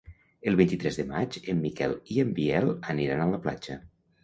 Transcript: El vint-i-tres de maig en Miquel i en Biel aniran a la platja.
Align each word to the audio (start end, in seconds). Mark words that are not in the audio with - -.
El 0.51 0.55
vint-i-tres 0.61 0.97
de 1.01 1.05
maig 1.11 1.37
en 1.53 1.61
Miquel 1.67 1.95
i 2.15 2.19
en 2.25 2.33
Biel 2.41 2.69
aniran 2.97 3.25
a 3.27 3.31
la 3.37 3.45
platja. 3.47 3.81